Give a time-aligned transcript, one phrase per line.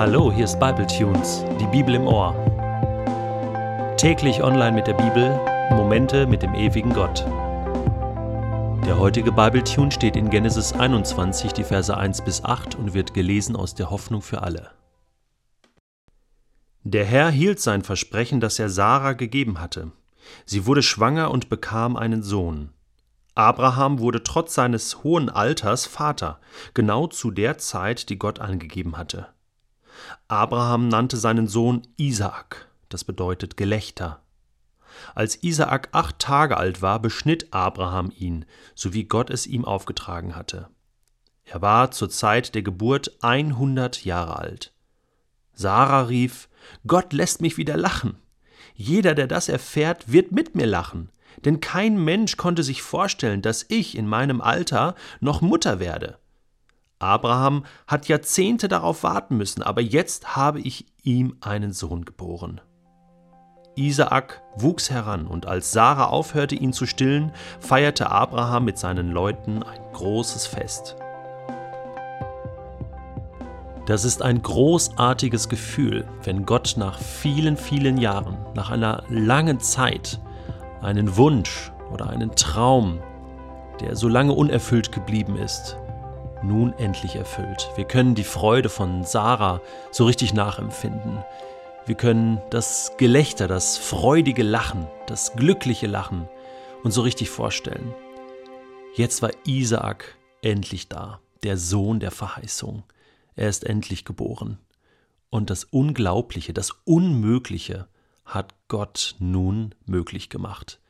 [0.00, 2.32] Hallo, hier ist Bible Tunes, die Bibel im Ohr.
[3.98, 5.38] Täglich online mit der Bibel,
[5.72, 7.26] Momente mit dem ewigen Gott.
[8.86, 13.12] Der heutige Bible Tune steht in Genesis 21, die Verse 1 bis 8 und wird
[13.12, 14.70] gelesen aus der Hoffnung für alle.
[16.82, 19.92] Der Herr hielt sein Versprechen, das er Sarah gegeben hatte.
[20.46, 22.72] Sie wurde schwanger und bekam einen Sohn.
[23.34, 26.40] Abraham wurde trotz seines hohen Alters Vater,
[26.72, 29.28] genau zu der Zeit, die Gott angegeben hatte.
[30.28, 34.22] Abraham nannte seinen Sohn Isaak, das bedeutet Gelächter.
[35.14, 38.44] Als Isaak acht Tage alt war, beschnitt Abraham ihn,
[38.74, 40.68] so wie Gott es ihm aufgetragen hatte.
[41.44, 44.72] Er war zur Zeit der Geburt 100 Jahre alt.
[45.54, 46.48] Sarah rief:
[46.86, 48.16] Gott lässt mich wieder lachen.
[48.74, 51.10] Jeder, der das erfährt, wird mit mir lachen,
[51.44, 56.18] denn kein Mensch konnte sich vorstellen, dass ich in meinem Alter noch Mutter werde.
[57.00, 62.60] Abraham hat Jahrzehnte darauf warten müssen, aber jetzt habe ich ihm einen Sohn geboren.
[63.74, 69.62] Isaak wuchs heran, und als Sarah aufhörte, ihn zu stillen, feierte Abraham mit seinen Leuten
[69.62, 70.96] ein großes Fest.
[73.86, 80.20] Das ist ein großartiges Gefühl, wenn Gott nach vielen, vielen Jahren, nach einer langen Zeit,
[80.82, 83.00] einen Wunsch oder einen Traum,
[83.80, 85.78] der so lange unerfüllt geblieben ist,
[86.42, 87.70] nun endlich erfüllt.
[87.76, 89.60] Wir können die Freude von Sarah
[89.90, 91.24] so richtig nachempfinden.
[91.86, 96.28] Wir können das Gelächter, das freudige Lachen, das glückliche Lachen
[96.82, 97.94] uns so richtig vorstellen.
[98.94, 102.82] Jetzt war Isaak endlich da, der Sohn der Verheißung.
[103.34, 104.58] Er ist endlich geboren.
[105.30, 107.86] Und das Unglaubliche, das Unmögliche
[108.24, 110.80] hat Gott nun möglich gemacht.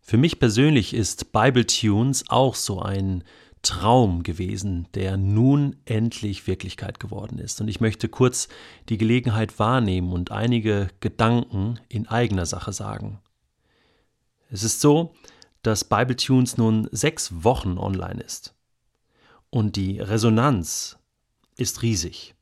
[0.00, 3.24] Für mich persönlich ist Bible Tunes auch so ein
[3.64, 7.60] Traum gewesen, der nun endlich Wirklichkeit geworden ist.
[7.60, 8.48] Und ich möchte kurz
[8.88, 13.20] die Gelegenheit wahrnehmen und einige Gedanken in eigener Sache sagen.
[14.50, 15.14] Es ist so,
[15.62, 18.54] dass BibleTunes nun sechs Wochen online ist.
[19.50, 20.98] Und die Resonanz
[21.56, 22.34] ist riesig.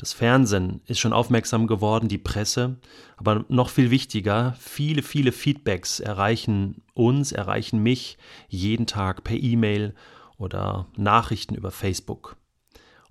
[0.00, 2.78] Das Fernsehen ist schon aufmerksam geworden, die Presse,
[3.18, 8.16] aber noch viel wichtiger, viele, viele Feedbacks erreichen uns, erreichen mich
[8.48, 9.94] jeden Tag per E-Mail
[10.40, 12.36] oder Nachrichten über Facebook.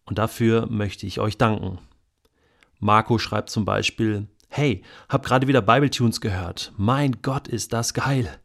[0.06, 1.78] Und dafür möchte ich euch danken.
[2.80, 6.74] Marco schreibt zum Beispiel, Hey, hab gerade wieder Bibletunes gehört.
[6.76, 8.40] Mein Gott, ist das geil.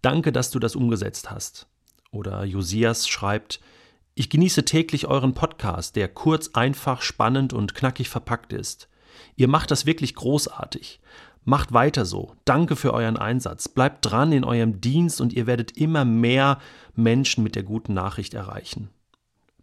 [0.00, 1.68] Danke, dass du das umgesetzt hast.
[2.10, 3.60] Oder Josias schreibt,
[4.14, 8.88] ich genieße täglich euren Podcast, der kurz, einfach, spannend und knackig verpackt ist.
[9.36, 11.00] Ihr macht das wirklich großartig.
[11.44, 12.34] Macht weiter so.
[12.44, 13.68] Danke für euren Einsatz.
[13.68, 16.58] Bleibt dran in eurem Dienst und ihr werdet immer mehr
[16.94, 18.90] Menschen mit der guten Nachricht erreichen.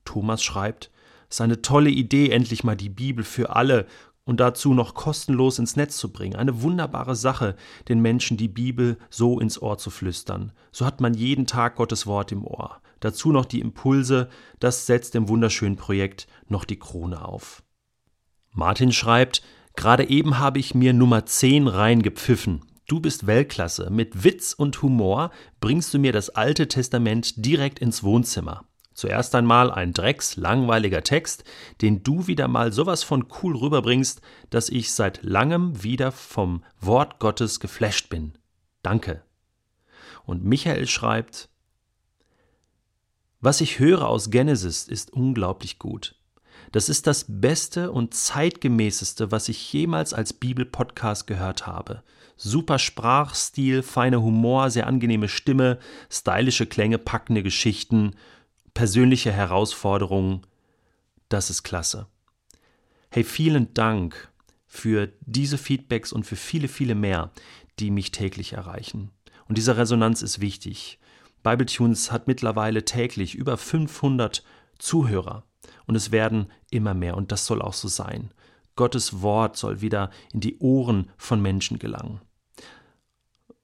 [0.04, 0.92] Thomas schreibt,
[1.30, 3.86] es ist eine tolle Idee, endlich mal die Bibel für alle
[4.24, 6.36] und dazu noch kostenlos ins Netz zu bringen.
[6.36, 7.56] Eine wunderbare Sache,
[7.88, 10.52] den Menschen die Bibel so ins Ohr zu flüstern.
[10.72, 12.82] So hat man jeden Tag Gottes Wort im Ohr.
[13.00, 14.30] Dazu noch die Impulse,
[14.60, 17.64] das setzt dem wunderschönen Projekt noch die Krone auf.
[18.52, 19.44] Martin schreibt,
[19.78, 22.66] Gerade eben habe ich mir Nummer 10 reingepfiffen.
[22.88, 23.92] Du bist Weltklasse.
[23.92, 25.30] Mit Witz und Humor
[25.62, 28.66] bringst du mir das Alte Testament direkt ins Wohnzimmer.
[28.96, 31.44] Zuerst einmal ein drecks langweiliger Text,
[31.84, 37.20] den du wieder mal sowas von cool rüberbringst, dass ich seit langem wieder vom Wort
[37.20, 38.34] Gottes geflasht bin.
[38.82, 39.22] Danke.
[40.26, 41.50] Und Michael schreibt,
[43.42, 46.17] was ich höre aus Genesis ist unglaublich gut.
[46.72, 52.04] Das ist das Beste und zeitgemäßeste, was ich jemals als Bibel-Podcast gehört habe.
[52.36, 55.80] Super Sprachstil, feiner Humor, sehr angenehme Stimme,
[56.10, 58.16] stylische Klänge, packende Geschichten,
[58.74, 60.42] persönliche Herausforderungen.
[61.30, 62.08] Das ist klasse.
[63.10, 64.30] Hey, vielen Dank
[64.68, 67.32] für diese Feedbacks und für viele, viele mehr,
[67.80, 69.12] die mich täglich erreichen.
[69.48, 71.00] Und diese Resonanz ist wichtig.
[71.42, 74.44] BibleTunes hat mittlerweile täglich über 500
[74.78, 75.47] Zuhörer.
[75.86, 77.18] Und es werden immer mehr.
[77.18, 78.32] Und das soll auch so sein.
[78.76, 82.22] Gottes Wort soll wieder in die Ohren von Menschen gelangen.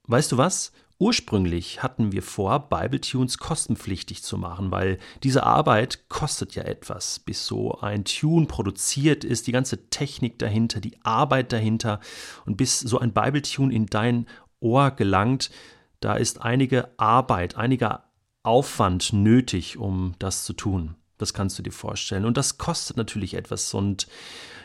[0.06, 0.72] Weißt du was?
[0.98, 7.46] Ursprünglich hatten wir vor, Bibletunes kostenpflichtig zu machen, weil diese Arbeit kostet ja etwas, bis
[7.46, 12.00] so ein Tune produziert ist, die ganze Technik dahinter, die Arbeit dahinter
[12.46, 14.26] und bis so ein Bibletune in dein
[14.60, 15.50] Ohr gelangt,
[15.98, 18.04] da ist einige Arbeit, einiger
[18.44, 20.94] Aufwand nötig, um das zu tun.
[21.24, 22.26] Das kannst du dir vorstellen.
[22.26, 23.72] Und das kostet natürlich etwas.
[23.72, 24.08] Und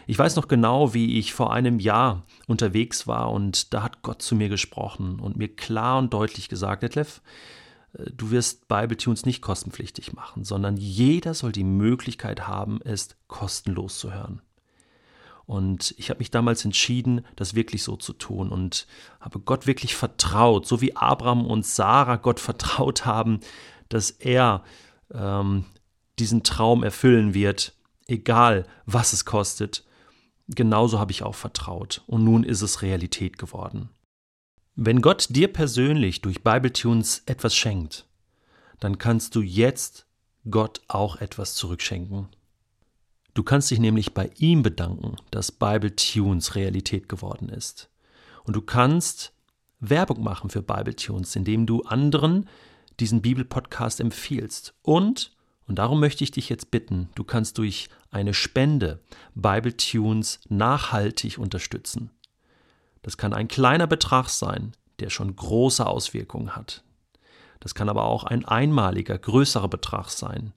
[0.07, 4.21] ich weiß noch genau, wie ich vor einem Jahr unterwegs war und da hat Gott
[4.21, 7.21] zu mir gesprochen und mir klar und deutlich gesagt, Detlef,
[7.93, 13.99] äh, du wirst Bibletunes nicht kostenpflichtig machen, sondern jeder soll die Möglichkeit haben, es kostenlos
[13.99, 14.41] zu hören.
[15.45, 18.85] Und ich habe mich damals entschieden, das wirklich so zu tun und
[19.21, 23.39] habe Gott wirklich vertraut, so wie Abraham und Sarah Gott vertraut haben,
[23.87, 24.63] dass er
[25.13, 25.65] ähm,
[26.19, 27.73] diesen Traum erfüllen wird,
[28.07, 29.85] egal was es kostet.
[30.47, 33.89] Genauso habe ich auch vertraut und nun ist es Realität geworden.
[34.75, 38.05] Wenn Gott dir persönlich durch Bibletunes etwas schenkt,
[38.79, 40.05] dann kannst du jetzt
[40.49, 42.29] Gott auch etwas zurückschenken.
[43.33, 47.89] Du kannst dich nämlich bei ihm bedanken, dass Bible Tunes Realität geworden ist.
[48.43, 49.33] Und du kannst
[49.79, 52.49] Werbung machen für Bible Tunes, indem du anderen
[52.99, 54.73] diesen Bibelpodcast empfiehlst.
[54.81, 55.31] Und,
[55.69, 58.99] und darum möchte ich dich jetzt bitten, du kannst durch eine Spende
[59.35, 62.09] Bible Tunes nachhaltig unterstützen.
[63.01, 66.83] Das kann ein kleiner Betrag sein, der schon große Auswirkungen hat.
[67.61, 70.53] Das kann aber auch ein einmaliger, größerer Betrag sein,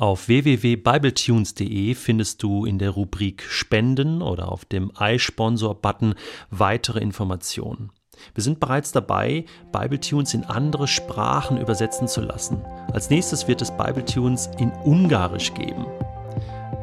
[0.00, 6.14] auf www.bibletunes.de findest du in der Rubrik Spenden oder auf dem iSponsor-Button
[6.48, 7.92] weitere Informationen.
[8.34, 12.64] Wir sind bereits dabei, Bibletunes in andere Sprachen übersetzen zu lassen.
[12.92, 15.86] Als nächstes wird es Bibletunes in Ungarisch geben.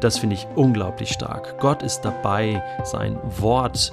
[0.00, 1.58] Das finde ich unglaublich stark.
[1.60, 3.92] Gott ist dabei, sein Wort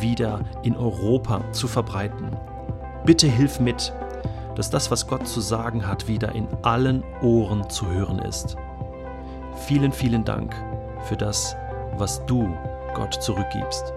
[0.00, 2.36] wieder in Europa zu verbreiten.
[3.04, 3.92] Bitte hilf mit
[4.54, 8.56] dass das, was Gott zu sagen hat, wieder in allen Ohren zu hören ist.
[9.66, 10.54] Vielen, vielen Dank
[11.04, 11.56] für das,
[11.96, 12.48] was du
[12.94, 13.92] Gott zurückgibst.